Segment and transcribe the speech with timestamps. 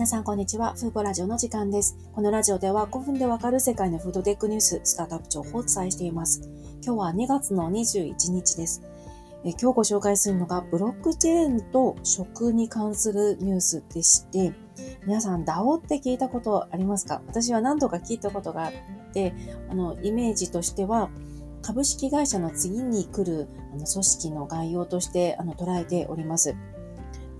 [0.00, 0.72] 皆さん、こんにちは。
[0.76, 1.94] フーボラジオの時間です。
[2.14, 6.40] このラジオでは5分でわかる世界のフードテックニュース、スタートアップ情報をお伝えしています。
[6.82, 8.80] 今日は2月の21日です。
[9.44, 14.54] え今日ご紹介するのが、ブロックチェーンと食に関するニュースでして、
[15.04, 17.20] 皆さん、DAO って聞いたことありますか？
[17.26, 18.72] 私は何度か聞いたことがあっ
[19.12, 19.34] て、
[19.68, 21.10] あの、イメージとしては、
[21.60, 26.56] 株式会社の次に来るあの組織の概要としてあの捉えております。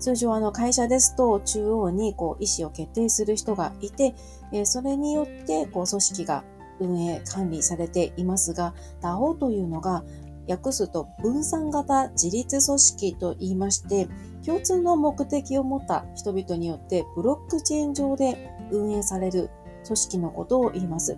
[0.01, 4.15] 通常あの会社ですと中央にこう意思を決定する人がいて、
[4.51, 6.43] えそれによってこう組織が
[6.79, 10.03] 運営管理されていますが DAO というのが
[10.49, 14.09] 訳すと分散型自立組織と言いまして
[14.43, 19.51] 共通の目的を持った人々によってブロックチェーン上で運営される
[19.85, 21.17] 組織のことを言います。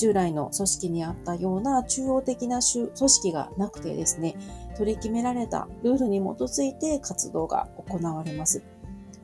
[0.00, 4.34] 従来の組織にあったような中央的な組織がなくてですね、
[4.78, 8.62] 取り決められたルールに基づいて活動が行われます。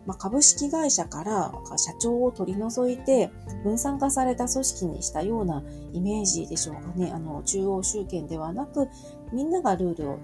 [0.05, 3.31] まあ、株式会社から社長を取り除いて
[3.65, 7.11] 分散化された組織にしたようなイメージでしょうかね。
[7.11, 8.89] あの、中央集権ではなく、
[9.33, 10.19] みんながルールを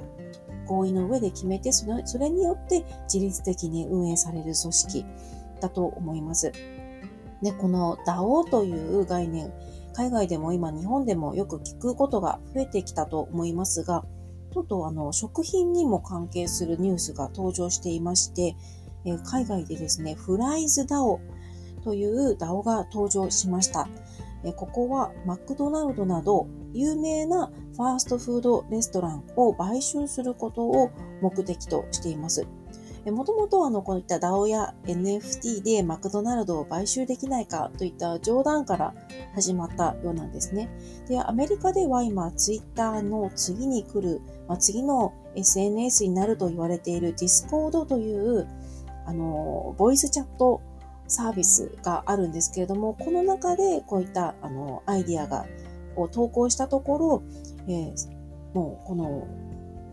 [0.66, 5.06] 合意の上で決めて、それそれによって自律的に運営される組織
[5.62, 6.52] だと思います。
[7.40, 9.50] で、この DAO という概念、
[9.92, 14.04] 海外でも今日本でもよく聞くことが増えてきたと思いますが、
[14.52, 18.56] ちょっとあの食品にも関係するニュースが登場していまして、
[19.04, 21.20] え海外でですね、フライズダオ
[21.82, 23.88] という DAO が登場しました。
[24.44, 32.46] えここはマクドナルドなど有名なファーストフードレストランを買収することを目的としています。
[33.10, 38.94] もともとあの、こういった DAO や NFT でマクドナルドを買収できないかといった冗談から
[39.34, 40.68] 始まったようなんですね。
[41.08, 48.46] で、アメリカでは今、ツイッターの次に来る、まあ、次の SNS になると言われている Discord という、
[49.04, 50.60] あの、ボイスチャット
[51.08, 55.46] サービスがあるんですけれども、この中でこういったあのアイディアが
[55.96, 57.22] を投稿したところ、
[57.68, 57.92] えー、
[58.54, 59.26] もうこの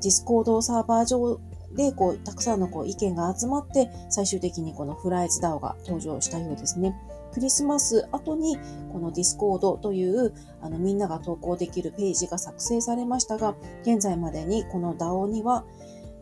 [0.02, 1.40] Discord サーバー上
[1.76, 6.96] で、こう、たくさんのこう意見が集まって、最終的にこのフライズダオが登場したようですね。
[7.32, 8.58] クリスマス後に、
[8.92, 15.66] この Discord という、あの、みんなが投稿できるページが作成されましたが、現在までにこの DAO には、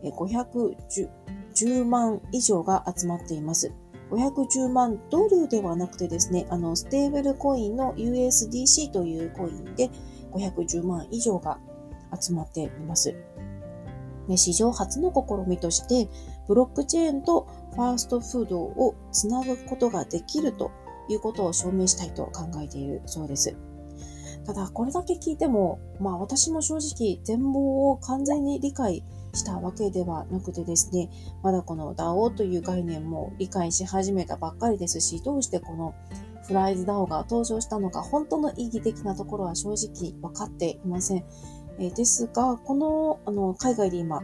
[0.03, 3.71] 510万以上が集まっています。
[4.11, 9.89] 510万ドルではなくてですね、あの、ステーブルコインの USDC というコインで
[10.31, 11.59] 510万以上が
[12.19, 13.15] 集まっています。
[14.35, 16.09] 史上初の試みとして、
[16.47, 20.71] ブロックチェーンとファーストフードをつなぐことができると
[21.07, 23.55] いうことを証明したいと考えているそうです。
[24.45, 31.09] ただ、これだけ聞いても、まあ私も正直全貌を完全に理解したわけではなくてですね、
[31.43, 35.93] まだこの DAO という概念も理解し始めたばっかりですし、どうしてこの
[36.47, 41.25] フライズ DAO が登場したのか、本当の意義的なところは正直分かっていません。
[41.79, 44.21] えですが、このあの海外で今、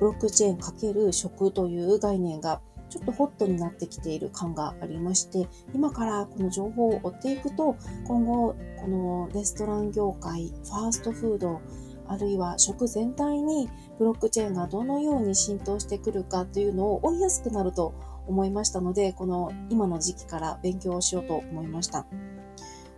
[0.00, 11.60] ブロックチェーンかける食という概念がちょっとホットになってきている感がありまして、今からこの情報を追っていくと、今後、このレストラン業界、ファーストフード、
[12.08, 13.68] あるいは食全体に
[13.98, 17.94] ブロックチェーンがどのように浸透してくるかというのを追いやすくなると
[18.28, 22.06] 思いましたので、この今の時期から勉強をしようと思いました。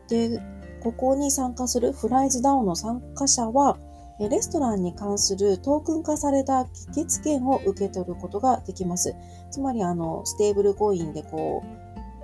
[0.08, 0.40] で、
[0.82, 3.78] ここに参加するフライズダウンの参加者は、
[4.18, 6.70] レストランに関するトークン化された議
[7.04, 9.14] 決権を受け取ることができます。
[9.50, 11.62] つまり、あの、ステーブルコインでこ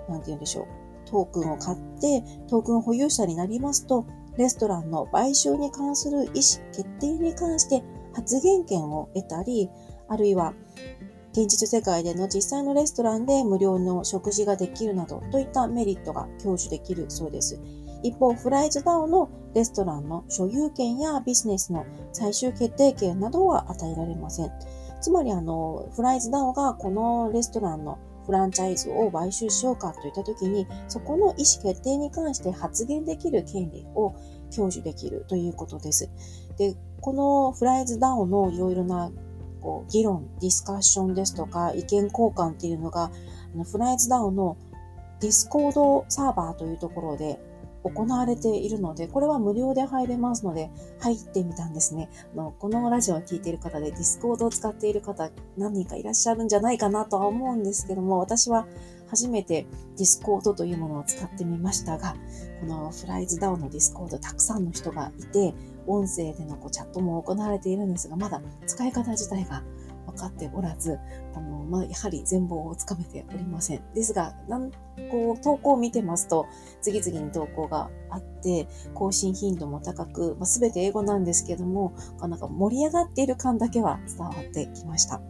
[0.08, 0.66] う、なんて言うんでしょう。
[1.06, 4.06] トークンを買って、トークン保有者になりますと、
[4.36, 6.32] レストランの買収に関する意思
[6.72, 9.70] 決定に関して発言権を得たり、
[10.08, 10.54] あるいは
[11.32, 17.58] 現実世界での実際のレストランで無料の食事ができるなどといったメリットが享受できるそうです。
[18.04, 24.52] 一方、フライズダウのレストランの所有権やビジネスの最終決定権などは与えられません。
[25.00, 34.14] つまり、あの、フライズダウがこのレストランのフランチャイズを買収しようかといったときに、そこの意思決定に関して発言できる権利を
[34.54, 36.10] 享受できるということです。
[36.58, 39.10] で、このフライズダウンのいろいろな
[39.62, 43.10] こう議論、ディスカッションですとか意見交換っていうのが、あ
[43.56, 44.58] の FriesDAO の
[45.20, 47.40] Discord サーバーというところで
[47.84, 50.70] 行われているので、これは無料で入れますので、
[51.00, 52.08] 入ってみたんですね。
[52.32, 58.66] あのこのラジオを聴いている方で Discord を使っている方何人かいらっしゃるんじゃないかなとは思うんですけども、私は
[59.08, 59.66] 初めて
[59.96, 62.16] Discord というものを使ってみましたが、
[62.60, 65.54] この FriesDAO の Discord たくさんの人がいて、
[65.86, 69.62] 音声でのこうチャットも行われているんですが、まだ使い方自体がわ
[70.14, 70.98] 分かっておらず、
[71.34, 73.82] あの、まあ、やはり全貌をつかめておりません。
[73.94, 74.70] ですが、なん
[75.10, 76.46] こう、投稿を見てますと、
[76.80, 85.20] 次々に投稿があって、更新頻度も高く、まあ、全て英語なんですけども、なんか盛り上がっている感だけは伝わってきました。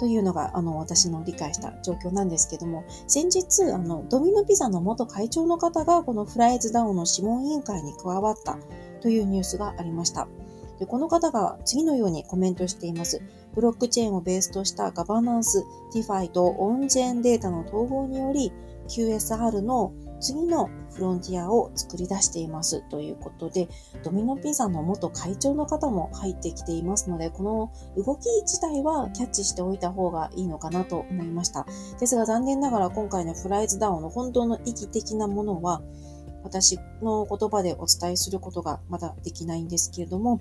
[0.00, 8.56] というのが、あの、私の理解した状況なんですけども、先日、あの、ドミノピザの元会長の方が、このフライズダウンの諮問委員会に加わった
[9.02, 10.26] というニュースがありました。
[10.80, 13.22] でこの方が次のようにコメントしています。
[13.54, 15.62] ブロックチェーンをベースとしたガバナンス、
[15.94, 18.50] DeFi とオンチェーンデータの統合により、
[18.88, 23.68] QSR の次のフロンティアを作り出していますということで、
[24.02, 27.72] ドミノピザの元会長の方も入ってきていますので、この
[28.02, 31.66] 動き自体はキャッチしておいた方がいいのかなと思いました。
[31.98, 35.82] ですが残念ながら今回のフライズダウンの本当の意義的なものは、
[36.42, 40.40] 私の言葉でお伝えすることがまだできないんですけれども、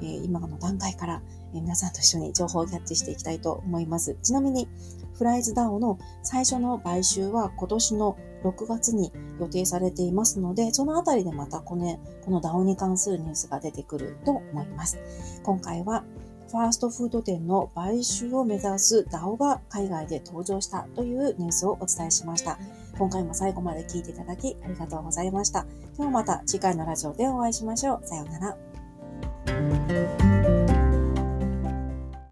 [0.00, 1.22] えー、今の段階から、
[1.54, 4.16] え、皆さんと一緒に情報をキャッチしていきたいと思います。
[4.22, 4.68] ちなみに、
[5.14, 14.98] フライズダウの最初の買収は今年の6月に予定されていますので、そのあたりでまたこのこの DAO に関するニュースが出てくると思います。
[15.42, 16.04] 今回は
[16.50, 22.58] ファーストフード店の買収を目指す DAO が海外で登場したというニュースをお伝えしました。
[22.98, 25.66] 今回も最後まで聞いていただきありがとうございました。
[25.96, 28.06] ではまた次回のラジオでお会いしましょう。
[28.06, 28.67] さようなら。